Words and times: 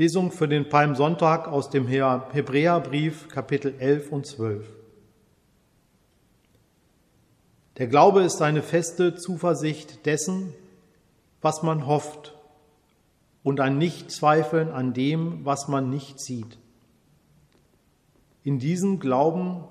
Lesung 0.00 0.32
für 0.32 0.48
den 0.48 0.66
Palmsonntag 0.66 1.46
aus 1.46 1.68
dem 1.68 1.86
Hebräerbrief 1.86 3.28
Kapitel 3.28 3.74
11 3.78 4.10
und 4.10 4.26
12. 4.26 4.66
Der 7.76 7.86
Glaube 7.86 8.22
ist 8.22 8.40
eine 8.40 8.62
feste 8.62 9.14
Zuversicht 9.14 10.06
dessen, 10.06 10.54
was 11.42 11.62
man 11.62 11.86
hofft 11.86 12.34
und 13.42 13.60
ein 13.60 13.76
Nichtzweifeln 13.76 14.70
an 14.70 14.94
dem, 14.94 15.44
was 15.44 15.68
man 15.68 15.90
nicht 15.90 16.18
sieht. 16.18 16.56
In 18.42 18.58
diesem 18.58 19.00
Glauben 19.00 19.64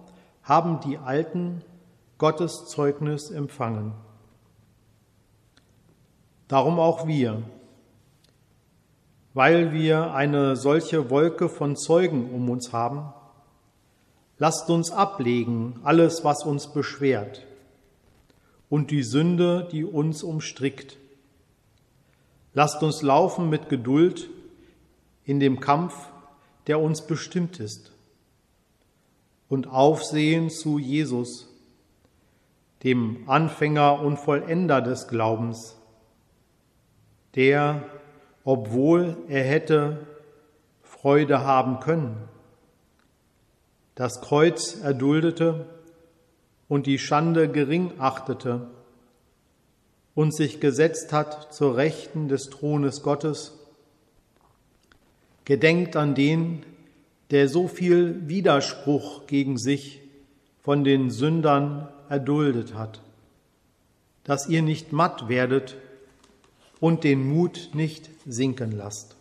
haben 0.43 0.79
die 0.81 0.99
Alten 0.99 1.63
Gottes 2.19 2.67
Zeugnis 2.67 3.31
empfangen. 3.31 3.93
Darum 6.47 6.77
auch 6.77 7.07
wir, 7.07 7.41
weil 9.33 9.73
wir 9.73 10.13
eine 10.13 10.55
solche 10.55 11.09
Wolke 11.09 11.49
von 11.49 11.75
Zeugen 11.75 12.33
um 12.33 12.49
uns 12.49 12.73
haben, 12.73 13.13
lasst 14.37 14.69
uns 14.69 14.91
ablegen 14.91 15.79
alles, 15.83 16.23
was 16.23 16.43
uns 16.43 16.67
beschwert 16.67 17.45
und 18.69 18.91
die 18.91 19.03
Sünde, 19.03 19.67
die 19.71 19.83
uns 19.83 20.23
umstrickt. 20.23 20.97
Lasst 22.53 22.81
uns 22.83 23.01
laufen 23.01 23.49
mit 23.49 23.69
Geduld 23.69 24.29
in 25.23 25.39
dem 25.39 25.59
Kampf, 25.59 26.09
der 26.67 26.79
uns 26.79 27.05
bestimmt 27.05 27.59
ist, 27.59 27.91
und 29.47 29.67
aufsehen 29.67 30.49
zu 30.49 30.77
Jesus, 30.77 31.47
dem 32.83 33.27
Anfänger 33.27 34.01
und 34.01 34.17
Vollender 34.17 34.81
des 34.81 35.07
Glaubens, 35.07 35.75
der 37.35 37.83
obwohl 38.49 39.15
er 39.27 39.43
hätte 39.43 40.07
Freude 40.81 41.41
haben 41.41 41.81
können. 41.81 42.17
Das 43.93 44.21
Kreuz 44.21 44.81
erduldete 44.81 45.67
und 46.67 46.87
die 46.87 46.97
Schande 46.97 47.47
gering 47.47 47.91
achtete 47.99 48.65
und 50.15 50.33
sich 50.33 50.59
gesetzt 50.59 51.13
hat 51.13 51.53
zur 51.53 51.77
Rechten 51.77 52.27
des 52.27 52.49
Thrones 52.49 53.03
Gottes, 53.03 53.53
gedenkt 55.45 55.95
an 55.95 56.15
den, 56.15 56.65
der 57.29 57.49
so 57.49 57.67
viel 57.67 58.27
Widerspruch 58.29 59.27
gegen 59.27 59.59
sich 59.59 60.01
von 60.59 60.83
den 60.83 61.11
Sündern 61.11 61.87
erduldet 62.09 62.73
hat, 62.73 62.99
dass 64.23 64.49
ihr 64.49 64.63
nicht 64.63 64.91
matt 64.91 65.29
werdet 65.29 65.75
und 66.79 67.03
den 67.03 67.27
Mut 67.27 67.69
nicht 67.73 68.09
sinken 68.25 68.71
lasst. 68.71 69.18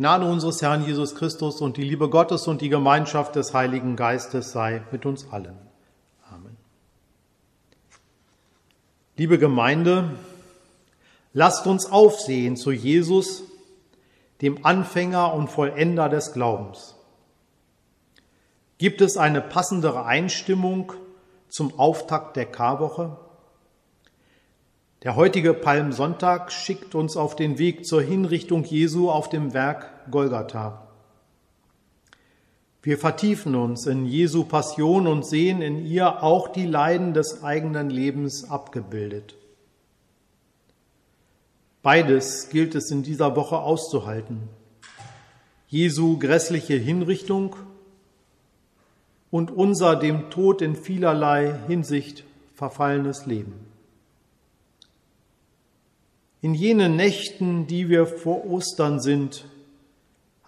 Gnade 0.00 0.24
unseres 0.24 0.62
Herrn 0.62 0.86
Jesus 0.86 1.14
Christus 1.14 1.60
und 1.60 1.76
die 1.76 1.82
Liebe 1.82 2.08
Gottes 2.08 2.48
und 2.48 2.62
die 2.62 2.70
Gemeinschaft 2.70 3.36
des 3.36 3.52
Heiligen 3.52 3.96
Geistes 3.96 4.50
sei 4.50 4.82
mit 4.92 5.04
uns 5.04 5.30
allen. 5.30 5.58
Amen. 6.30 6.56
Liebe 9.18 9.38
Gemeinde, 9.38 10.12
lasst 11.34 11.66
uns 11.66 11.84
aufsehen 11.84 12.56
zu 12.56 12.72
Jesus, 12.72 13.42
dem 14.40 14.64
Anfänger 14.64 15.34
und 15.34 15.50
Vollender 15.50 16.08
des 16.08 16.32
Glaubens. 16.32 16.94
Gibt 18.78 19.02
es 19.02 19.18
eine 19.18 19.42
passendere 19.42 20.06
Einstimmung 20.06 20.94
zum 21.50 21.78
Auftakt 21.78 22.36
der 22.36 22.46
Karwoche? 22.46 23.18
Der 25.02 25.16
heutige 25.16 25.54
Palmsonntag 25.54 26.52
schickt 26.52 26.94
uns 26.94 27.16
auf 27.16 27.34
den 27.34 27.56
Weg 27.56 27.86
zur 27.86 28.02
Hinrichtung 28.02 28.64
Jesu 28.64 29.10
auf 29.10 29.30
dem 29.30 29.54
Werk 29.54 30.10
Golgatha. 30.10 30.86
Wir 32.82 32.98
vertiefen 32.98 33.54
uns 33.54 33.86
in 33.86 34.04
Jesu 34.04 34.44
Passion 34.44 35.06
und 35.06 35.24
sehen 35.24 35.62
in 35.62 35.86
ihr 35.86 36.22
auch 36.22 36.48
die 36.48 36.66
Leiden 36.66 37.14
des 37.14 37.42
eigenen 37.42 37.88
Lebens 37.88 38.50
abgebildet. 38.50 39.36
Beides 41.82 42.50
gilt 42.50 42.74
es 42.74 42.90
in 42.90 43.02
dieser 43.02 43.36
Woche 43.36 43.58
auszuhalten. 43.58 44.50
Jesu 45.66 46.18
grässliche 46.18 46.74
Hinrichtung 46.74 47.56
und 49.30 49.50
unser 49.50 49.96
dem 49.96 50.28
Tod 50.28 50.60
in 50.60 50.76
vielerlei 50.76 51.54
Hinsicht 51.68 52.24
verfallenes 52.54 53.24
Leben. 53.24 53.69
In 56.42 56.54
jenen 56.54 56.96
Nächten, 56.96 57.66
die 57.66 57.88
wir 57.90 58.06
vor 58.06 58.46
Ostern 58.46 59.00
sind, 59.00 59.44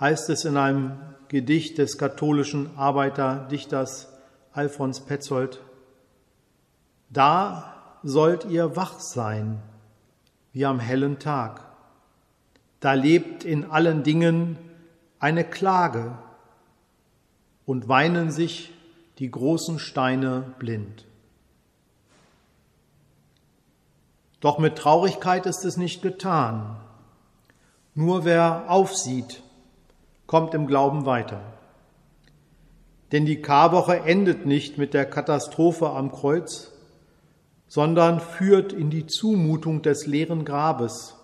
heißt 0.01 0.31
es 0.31 0.47
in 0.47 0.57
einem 0.57 0.93
Gedicht 1.29 1.77
des 1.77 1.99
katholischen 1.99 2.71
Arbeiterdichters 2.77 4.09
Alfons 4.53 5.01
Petzold, 5.01 5.61
da 7.11 7.99
sollt 8.03 8.47
ihr 8.47 8.75
wach 8.75 9.01
sein, 9.01 9.61
wie 10.53 10.65
am 10.65 10.81
hellen 10.81 11.19
Tag. 11.19 11.65
Da 12.81 12.95
lebt 12.95 13.45
in 13.45 13.71
allen 13.71 14.03
Dingen 14.03 14.57
eine 15.19 15.45
Klage 15.45 16.17
und 17.67 17.89
weinen 17.89 18.31
sich 18.31 18.73
die 19.19 19.31
großen 19.31 19.79
Steine 19.79 20.55
blind. 20.59 21.05
Doch 24.43 24.59
mit 24.59 24.77
Traurigkeit 24.77 25.47
ist 25.47 25.65
es 25.65 25.77
nicht 25.77 26.03
getan. 26.03 26.77
Nur 27.95 28.25
wer 28.25 28.65
aufsieht, 28.69 29.41
kommt 30.27 30.53
im 30.53 30.67
Glauben 30.67 31.07
weiter. 31.07 31.41
Denn 33.13 33.25
die 33.25 33.41
Karwoche 33.41 34.01
endet 34.01 34.45
nicht 34.45 34.79
mit 34.79 34.95
der 34.95 35.05
Katastrophe 35.05 35.91
am 35.91 36.11
Kreuz, 36.11 36.73
sondern 37.69 38.19
führt 38.19 38.73
in 38.73 38.91
die 38.91 39.07
Zumutung 39.07 39.81
des 39.81 40.07
leeren 40.07 40.45
Grabes, 40.45 41.15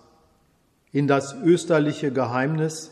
in 0.93 1.07
das 1.07 1.35
österliche 1.43 2.13
Geheimnis, 2.13 2.91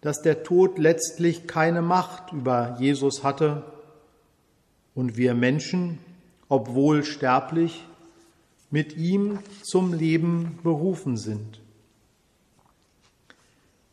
dass 0.00 0.22
der 0.22 0.44
Tod 0.44 0.78
letztlich 0.78 1.48
keine 1.48 1.82
Macht 1.82 2.32
über 2.32 2.76
Jesus 2.78 3.24
hatte 3.24 3.64
und 4.94 5.16
wir 5.16 5.34
Menschen, 5.34 5.98
obwohl 6.48 7.02
sterblich, 7.02 7.84
mit 8.74 8.96
ihm 8.96 9.38
zum 9.62 9.92
Leben 9.92 10.58
berufen 10.64 11.16
sind. 11.16 11.60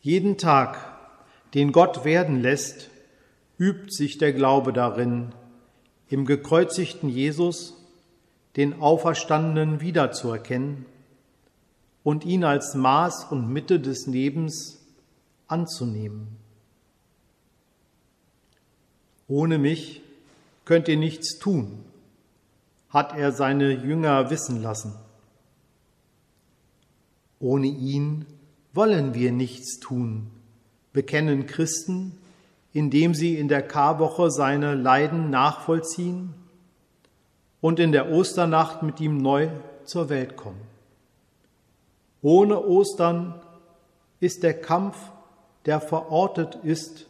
Jeden 0.01 0.39
Tag, 0.39 0.97
den 1.53 1.71
Gott 1.71 2.03
werden 2.03 2.41
lässt, 2.41 2.89
übt 3.59 3.91
sich 3.91 4.17
der 4.17 4.33
Glaube 4.33 4.73
darin, 4.73 5.33
im 6.09 6.25
gekreuzigten 6.25 7.09
Jesus 7.09 7.75
den 8.55 8.81
Auferstandenen 8.81 9.81
wiederzuerkennen 9.81 10.87
und 12.03 12.25
ihn 12.25 12.43
als 12.43 12.73
Maß 12.73 13.25
und 13.25 13.53
Mitte 13.53 13.79
des 13.79 14.07
Lebens 14.07 14.79
anzunehmen. 15.45 16.25
Ohne 19.27 19.59
mich 19.59 20.01
könnt 20.65 20.87
ihr 20.87 20.97
nichts 20.97 21.37
tun, 21.37 21.85
hat 22.91 23.17
er 23.17 23.31
seine 23.31 23.71
Jünger 23.71 24.29
wissen 24.29 24.61
lassen. 24.61 24.95
Ohne 27.39 27.67
ihn 27.67 28.25
wollen 28.73 29.13
wir 29.13 29.31
nichts 29.31 29.79
tun, 29.79 30.29
bekennen 30.93 31.47
Christen, 31.47 32.17
indem 32.73 33.15
sie 33.15 33.35
in 33.35 33.47
der 33.47 33.67
Karwoche 33.67 34.29
seine 34.29 34.75
Leiden 34.75 35.29
nachvollziehen 35.29 36.33
und 37.59 37.79
in 37.79 37.91
der 37.91 38.11
Osternacht 38.11 38.83
mit 38.83 38.99
ihm 38.99 39.17
neu 39.17 39.49
zur 39.83 40.09
Welt 40.09 40.37
kommen. 40.37 40.61
Ohne 42.21 42.63
Ostern 42.63 43.41
ist 44.19 44.43
der 44.43 44.59
Kampf 44.61 44.97
der 45.65 45.79
verortet 45.79 46.55
ist, 46.63 47.07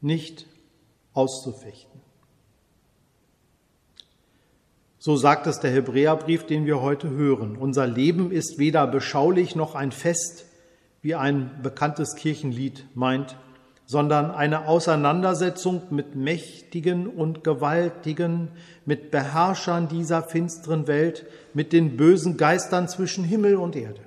nicht 0.00 0.46
auszufechten. 1.12 2.00
So 5.06 5.18
sagt 5.18 5.46
es 5.46 5.60
der 5.60 5.70
Hebräerbrief, 5.70 6.46
den 6.46 6.64
wir 6.64 6.80
heute 6.80 7.10
hören. 7.10 7.58
Unser 7.58 7.86
Leben 7.86 8.32
ist 8.32 8.56
weder 8.56 8.86
beschaulich 8.86 9.54
noch 9.54 9.74
ein 9.74 9.92
Fest, 9.92 10.46
wie 11.02 11.14
ein 11.14 11.60
bekanntes 11.62 12.14
Kirchenlied 12.14 12.86
meint, 12.94 13.36
sondern 13.84 14.30
eine 14.30 14.66
Auseinandersetzung 14.66 15.82
mit 15.90 16.16
Mächtigen 16.16 17.06
und 17.06 17.44
Gewaltigen, 17.44 18.48
mit 18.86 19.10
Beherrschern 19.10 19.88
dieser 19.88 20.22
finsteren 20.22 20.86
Welt, 20.86 21.26
mit 21.52 21.74
den 21.74 21.98
bösen 21.98 22.38
Geistern 22.38 22.88
zwischen 22.88 23.24
Himmel 23.24 23.56
und 23.56 23.76
Erde. 23.76 24.00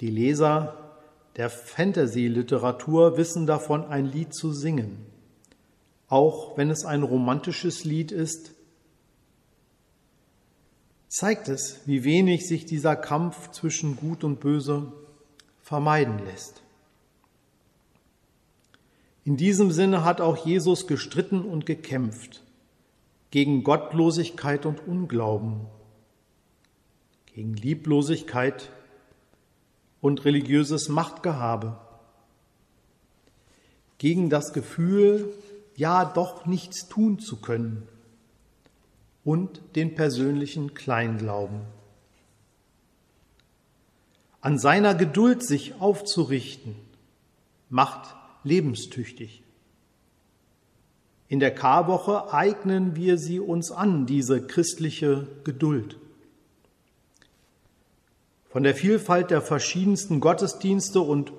Die 0.00 0.10
Leser 0.10 0.96
der 1.36 1.50
Fantasy-Literatur 1.50 3.16
wissen 3.16 3.46
davon, 3.46 3.84
ein 3.84 4.06
Lied 4.06 4.34
zu 4.34 4.50
singen 4.52 5.07
auch 6.08 6.56
wenn 6.56 6.70
es 6.70 6.84
ein 6.84 7.02
romantisches 7.02 7.84
Lied 7.84 8.12
ist, 8.12 8.52
zeigt 11.08 11.48
es, 11.48 11.80
wie 11.86 12.04
wenig 12.04 12.46
sich 12.46 12.64
dieser 12.64 12.96
Kampf 12.96 13.50
zwischen 13.50 13.96
Gut 13.96 14.24
und 14.24 14.40
Böse 14.40 14.92
vermeiden 15.62 16.18
lässt. 16.24 16.62
In 19.24 19.36
diesem 19.36 19.70
Sinne 19.70 20.04
hat 20.04 20.22
auch 20.22 20.46
Jesus 20.46 20.86
gestritten 20.86 21.42
und 21.42 21.66
gekämpft 21.66 22.42
gegen 23.30 23.62
Gottlosigkeit 23.62 24.64
und 24.64 24.86
Unglauben, 24.86 25.66
gegen 27.34 27.52
Lieblosigkeit 27.52 28.70
und 30.00 30.24
religiöses 30.24 30.88
Machtgehabe, 30.88 31.78
gegen 33.98 34.30
das 34.30 34.54
Gefühl, 34.54 35.34
ja 35.78 36.04
doch 36.04 36.44
nichts 36.44 36.88
tun 36.88 37.20
zu 37.20 37.36
können 37.36 37.86
und 39.24 39.60
den 39.76 39.94
persönlichen 39.94 40.74
Kleinglauben. 40.74 41.60
An 44.40 44.58
seiner 44.58 44.94
Geduld 44.94 45.44
sich 45.44 45.80
aufzurichten, 45.80 46.74
macht 47.70 48.16
lebenstüchtig. 48.44 49.42
In 51.28 51.38
der 51.38 51.54
Karwoche 51.54 52.32
eignen 52.32 52.96
wir 52.96 53.18
sie 53.18 53.38
uns 53.38 53.70
an, 53.70 54.06
diese 54.06 54.46
christliche 54.46 55.28
Geduld. 55.44 55.98
Von 58.48 58.62
der 58.62 58.74
Vielfalt 58.74 59.30
der 59.30 59.42
verschiedensten 59.42 60.20
Gottesdienste 60.20 61.00
und 61.00 61.32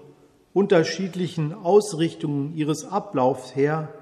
unterschiedlichen 0.53 1.53
Ausrichtungen 1.53 2.55
ihres 2.55 2.85
Ablaufs 2.85 3.55
her 3.55 3.98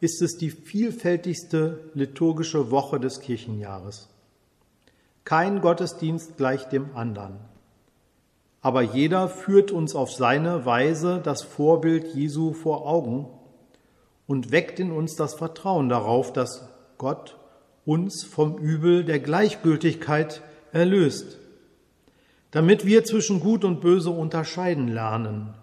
ist 0.00 0.22
es 0.22 0.36
die 0.38 0.50
vielfältigste 0.50 1.90
liturgische 1.94 2.70
Woche 2.70 2.98
des 2.98 3.20
Kirchenjahres. 3.20 4.08
Kein 5.24 5.60
Gottesdienst 5.60 6.36
gleicht 6.38 6.72
dem 6.72 6.96
anderen. 6.96 7.36
Aber 8.62 8.82
jeder 8.82 9.28
führt 9.28 9.70
uns 9.70 9.94
auf 9.94 10.12
seine 10.12 10.66
Weise 10.66 11.20
das 11.22 11.42
Vorbild 11.42 12.14
Jesu 12.14 12.52
vor 12.52 12.86
Augen 12.86 13.26
und 14.26 14.52
weckt 14.52 14.80
in 14.80 14.92
uns 14.92 15.16
das 15.16 15.34
Vertrauen 15.34 15.88
darauf, 15.88 16.32
dass 16.32 16.68
Gott 16.98 17.36
uns 17.84 18.24
vom 18.24 18.58
Übel 18.58 19.04
der 19.04 19.18
Gleichgültigkeit 19.18 20.42
erlöst, 20.72 21.38
damit 22.50 22.86
wir 22.86 23.04
zwischen 23.04 23.40
Gut 23.40 23.64
und 23.64 23.80
Böse 23.80 24.10
unterscheiden 24.10 24.88
lernen 24.88 25.54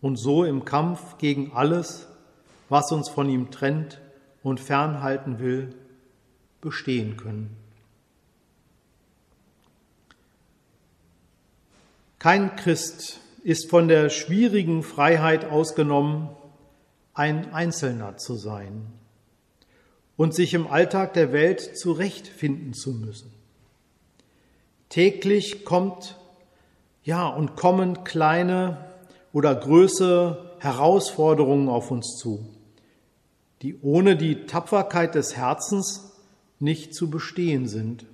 und 0.00 0.16
so 0.16 0.44
im 0.44 0.64
Kampf 0.64 1.18
gegen 1.18 1.52
alles, 1.54 2.06
was 2.74 2.90
uns 2.90 3.08
von 3.08 3.28
ihm 3.28 3.52
trennt 3.52 4.00
und 4.42 4.58
fernhalten 4.58 5.38
will, 5.38 5.76
bestehen 6.60 7.16
können. 7.16 7.56
Kein 12.18 12.56
Christ 12.56 13.20
ist 13.44 13.70
von 13.70 13.86
der 13.86 14.10
schwierigen 14.10 14.82
Freiheit 14.82 15.44
ausgenommen, 15.44 16.30
ein 17.12 17.54
Einzelner 17.54 18.16
zu 18.16 18.34
sein 18.34 18.86
und 20.16 20.34
sich 20.34 20.52
im 20.52 20.66
Alltag 20.66 21.12
der 21.12 21.32
Welt 21.32 21.78
zurechtfinden 21.78 22.74
zu 22.74 22.90
müssen. 22.90 23.32
Täglich 24.88 25.64
kommt, 25.64 26.18
ja, 27.04 27.28
und 27.28 27.54
kommen 27.54 28.02
kleine 28.02 28.84
oder 29.32 29.54
größere 29.54 30.56
Herausforderungen 30.58 31.68
auf 31.68 31.92
uns 31.92 32.16
zu 32.18 32.53
die 33.64 33.80
ohne 33.80 34.14
die 34.14 34.44
Tapferkeit 34.44 35.14
des 35.14 35.36
Herzens 35.36 36.12
nicht 36.60 36.94
zu 36.94 37.08
bestehen 37.08 37.66
sind. 37.66 38.04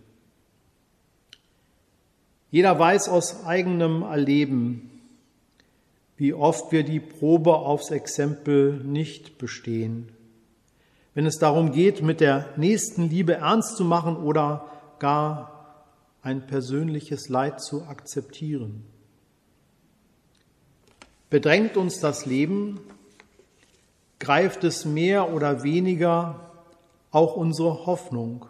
Jeder 2.52 2.78
weiß 2.78 3.08
aus 3.08 3.44
eigenem 3.44 4.02
Erleben, 4.02 4.90
wie 6.16 6.34
oft 6.34 6.70
wir 6.70 6.84
die 6.84 7.00
Probe 7.00 7.56
aufs 7.56 7.90
Exempel 7.90 8.74
nicht 8.84 9.38
bestehen. 9.38 10.12
Wenn 11.14 11.26
es 11.26 11.40
darum 11.40 11.72
geht, 11.72 12.00
mit 12.00 12.20
der 12.20 12.46
nächsten 12.56 13.10
Liebe 13.10 13.34
ernst 13.34 13.76
zu 13.76 13.84
machen 13.84 14.16
oder 14.16 14.70
gar 15.00 15.84
ein 16.22 16.46
persönliches 16.46 17.28
Leid 17.28 17.60
zu 17.60 17.82
akzeptieren. 17.86 18.84
Bedrängt 21.28 21.76
uns 21.76 21.98
das 21.98 22.24
Leben, 22.24 22.78
greift 24.20 24.62
es 24.62 24.84
mehr 24.84 25.32
oder 25.32 25.64
weniger 25.64 26.52
auch 27.10 27.34
unsere 27.34 27.86
Hoffnung 27.86 28.46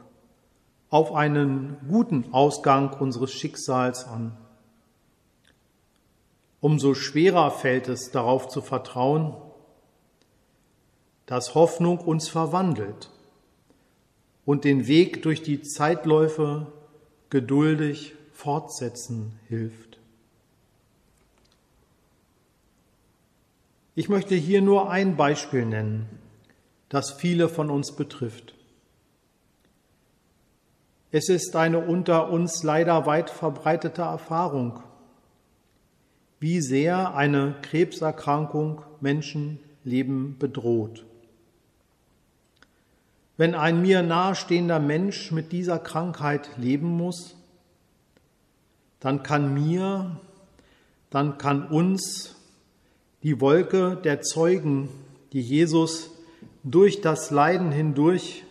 auf 0.90 1.14
einen 1.14 1.78
guten 1.88 2.32
Ausgang 2.32 2.92
unseres 2.92 3.32
Schicksals 3.32 4.04
an. 4.06 4.36
Umso 6.60 6.94
schwerer 6.94 7.50
fällt 7.50 7.88
es 7.88 8.10
darauf 8.10 8.48
zu 8.48 8.60
vertrauen, 8.60 9.34
dass 11.24 11.54
Hoffnung 11.54 11.98
uns 11.98 12.28
verwandelt 12.28 13.08
und 14.44 14.64
den 14.64 14.88
Weg 14.88 15.22
durch 15.22 15.42
die 15.42 15.62
Zeitläufe 15.62 16.66
geduldig 17.30 18.14
fortsetzen 18.32 19.38
hilft. 19.46 19.89
Ich 24.00 24.09
möchte 24.09 24.35
hier 24.35 24.62
nur 24.62 24.90
ein 24.90 25.19
Beispiel 25.19 25.66
nennen, 25.66 26.09
das 26.88 27.11
viele 27.11 27.50
von 27.50 27.69
uns 27.69 27.95
betrifft. 27.95 28.54
Es 31.11 31.28
ist 31.28 31.54
eine 31.54 31.80
unter 31.80 32.30
uns 32.30 32.62
leider 32.62 33.04
weit 33.04 33.28
verbreitete 33.28 34.00
Erfahrung, 34.00 34.83
wie 36.38 36.62
sehr 36.62 37.14
eine 37.14 37.57
Krebserkrankung 37.61 38.80
Menschenleben 39.02 40.38
bedroht. 40.38 41.04
Wenn 43.37 43.54
ein 43.54 43.83
mir 43.83 44.02
nahestehender 44.02 44.80
Mensch 44.80 45.30
mit 45.30 45.52
dieser 45.52 45.78
Krankheit 45.78 46.49
leben 46.57 46.88
muss, 46.88 47.37
dann 48.99 49.23
kann 49.23 49.52
mir, 49.52 50.19
dann 51.11 51.37
kann 51.37 51.69
uns 51.69 52.39
die 53.22 53.40
Wolke 53.40 53.96
der 53.96 54.22
Zeugen, 54.22 54.88
die 55.32 55.40
Jesus 55.40 56.10
durch 56.62 57.00
das 57.00 57.30
Leiden 57.30 57.72
hindurch 57.72 58.44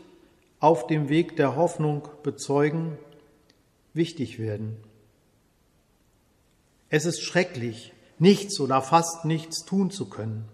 auf 0.59 0.87
dem 0.87 1.09
Weg 1.09 1.35
der 1.35 1.55
Hoffnung 1.55 2.07
bezeugen, 2.23 2.97
wichtig 3.93 4.39
werden. 4.39 4.77
Es 6.89 7.05
ist 7.05 7.21
schrecklich, 7.21 7.93
nichts 8.17 8.59
oder 8.59 8.81
fast 8.81 9.25
nichts 9.25 9.65
tun 9.65 9.91
zu 9.91 10.09
können. 10.09 10.45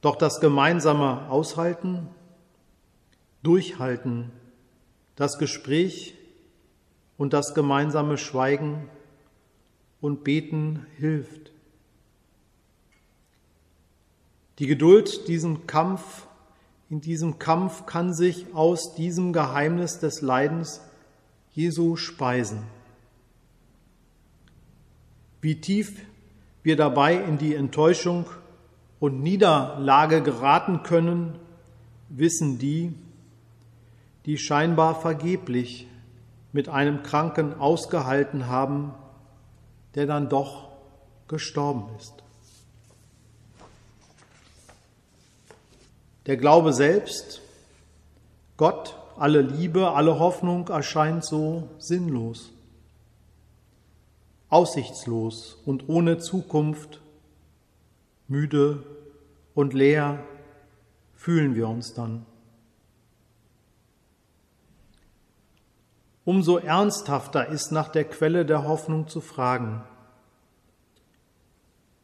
Doch 0.00 0.16
das 0.16 0.40
gemeinsame 0.40 1.28
Aushalten, 1.30 2.08
Durchhalten, 3.42 4.30
das 5.16 5.38
Gespräch 5.38 6.14
und 7.16 7.32
das 7.32 7.54
gemeinsame 7.54 8.18
Schweigen 8.18 8.88
und 10.00 10.24
Beten 10.24 10.86
hilft. 10.96 11.52
Die 14.58 14.66
Geduld, 14.66 15.28
diesen 15.28 15.66
Kampf, 15.66 16.26
in 16.90 17.00
diesem 17.00 17.38
Kampf 17.38 17.86
kann 17.86 18.12
sich 18.12 18.54
aus 18.54 18.94
diesem 18.94 19.32
Geheimnis 19.32 19.98
des 19.98 20.20
Leidens 20.20 20.82
Jesu 21.52 21.96
speisen. 21.96 22.62
Wie 25.40 25.60
tief 25.60 26.04
wir 26.62 26.76
dabei 26.76 27.14
in 27.16 27.38
die 27.38 27.54
Enttäuschung 27.54 28.26
und 29.00 29.22
Niederlage 29.22 30.22
geraten 30.22 30.82
können, 30.82 31.38
wissen 32.08 32.58
die, 32.58 32.94
die 34.26 34.38
scheinbar 34.38 35.00
vergeblich 35.00 35.88
mit 36.52 36.68
einem 36.68 37.02
Kranken 37.02 37.54
ausgehalten 37.54 38.46
haben, 38.46 38.94
der 39.94 40.06
dann 40.06 40.28
doch 40.28 40.68
gestorben 41.26 41.86
ist. 41.98 42.21
Der 46.26 46.36
Glaube 46.36 46.72
selbst, 46.72 47.40
Gott, 48.56 48.96
alle 49.16 49.40
Liebe, 49.40 49.90
alle 49.90 50.18
Hoffnung 50.18 50.68
erscheint 50.68 51.24
so 51.24 51.68
sinnlos, 51.78 52.52
aussichtslos 54.48 55.58
und 55.66 55.88
ohne 55.88 56.18
Zukunft, 56.18 57.00
müde 58.28 58.84
und 59.54 59.74
leer 59.74 60.24
fühlen 61.14 61.54
wir 61.54 61.68
uns 61.68 61.94
dann. 61.94 62.24
Umso 66.24 66.58
ernsthafter 66.58 67.48
ist 67.48 67.72
nach 67.72 67.88
der 67.88 68.04
Quelle 68.04 68.46
der 68.46 68.62
Hoffnung 68.62 69.08
zu 69.08 69.20
fragen. 69.20 69.82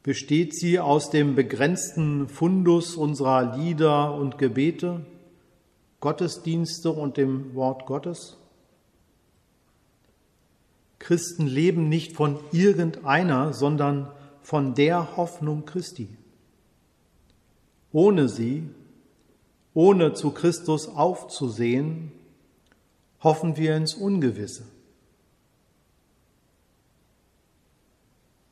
Besteht 0.09 0.55
sie 0.55 0.81
aus 0.81 1.11
dem 1.11 1.35
begrenzten 1.35 2.29
Fundus 2.29 2.97
unserer 2.97 3.59
Lieder 3.59 4.15
und 4.15 4.39
Gebete, 4.39 5.05
Gottesdienste 6.01 6.91
und 6.91 7.19
dem 7.19 7.55
Wort 7.55 7.85
Gottes? 7.85 8.39
Christen 10.99 11.47
leben 11.47 11.91
nicht 11.91 12.17
von 12.17 12.39
irgendeiner, 12.53 13.53
sondern 13.53 14.11
von 14.41 14.75
der 14.75 15.19
Hoffnung 15.19 15.67
Christi. 15.67 16.09
Ohne 17.93 18.31
sie, 18.31 18.63
ohne 19.75 20.15
zu 20.15 20.31
Christus 20.31 20.89
aufzusehen, 20.89 22.13
hoffen 23.21 23.59
wir 23.59 23.77
ins 23.77 23.93
Ungewisse. 23.93 24.63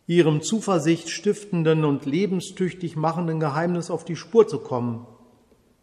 Ihrem 0.06 0.40
Zuversicht 0.42 1.10
stiftenden 1.10 1.84
und 1.84 2.06
lebenstüchtig 2.06 2.94
machenden 2.94 3.40
Geheimnis 3.40 3.90
auf 3.90 4.04
die 4.04 4.16
Spur 4.16 4.46
zu 4.46 4.60
kommen, 4.60 5.06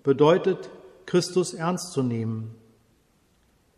bedeutet, 0.03 0.70
Christus 1.06 1.53
ernst 1.53 1.92
zu 1.92 2.03
nehmen, 2.03 2.56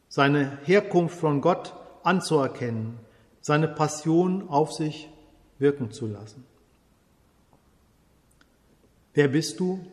seine 0.07 0.59
Herkunft 0.63 1.17
von 1.17 1.41
Gott 1.41 1.73
anzuerkennen, 2.03 2.99
seine 3.41 3.67
Passion 3.67 4.47
auf 4.47 4.71
sich 4.71 5.09
wirken 5.57 5.91
zu 5.91 6.05
lassen. 6.05 6.45
Wer 9.13 9.29
bist 9.29 9.59
du? 9.59 9.85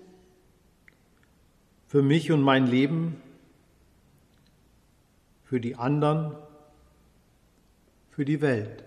Für 1.87 2.03
mich 2.03 2.33
und 2.33 2.43
mein 2.43 2.67
Leben, 2.67 3.21
für 5.45 5.61
die 5.61 5.77
anderen, 5.77 6.35
für 8.11 8.25
die 8.25 8.41
Welt. 8.41 8.85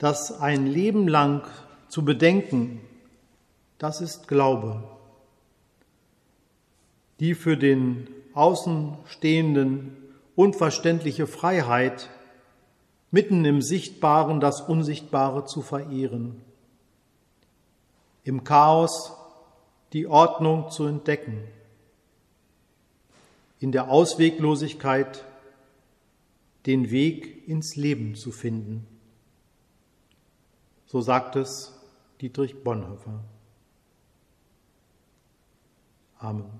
Das 0.00 0.40
ein 0.40 0.66
Leben 0.66 1.06
lang 1.06 1.46
zu 1.88 2.04
bedenken, 2.04 2.80
das 3.78 4.00
ist 4.00 4.26
Glaube. 4.26 4.82
Die 7.20 7.36
für 7.36 7.56
den 7.56 8.08
Außenstehenden 8.34 9.96
unverständliche 10.34 11.28
Freiheit, 11.28 12.10
mitten 13.12 13.44
im 13.44 13.62
Sichtbaren 13.62 14.40
das 14.40 14.60
Unsichtbare 14.60 15.44
zu 15.44 15.62
verehren, 15.62 16.40
im 18.24 18.42
Chaos 18.42 19.12
die 19.92 20.08
Ordnung 20.08 20.72
zu 20.72 20.86
entdecken 20.86 21.44
in 23.60 23.72
der 23.72 23.90
Ausweglosigkeit 23.90 25.22
den 26.64 26.90
Weg 26.90 27.46
ins 27.46 27.76
Leben 27.76 28.14
zu 28.14 28.32
finden. 28.32 28.86
So 30.90 31.00
sagt 31.00 31.36
es 31.36 31.72
Dietrich 32.20 32.64
Bonhoeffer. 32.64 33.20
Amen. 36.18 36.50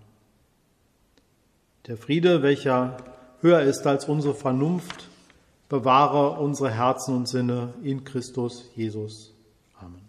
Der 1.89 1.97
Friede, 1.97 2.41
welcher 2.41 2.99
höher 3.41 3.63
ist 3.63 3.89
als 3.89 4.05
unsere 4.05 4.37
Vernunft, 4.37 5.09
bewahre 5.69 6.39
unsere 6.39 6.71
Herzen 6.71 7.17
und 7.17 7.27
Sinne 7.27 7.75
in 7.83 8.05
Christus 8.05 8.71
Jesus. 8.77 9.35
Amen. 9.81 10.09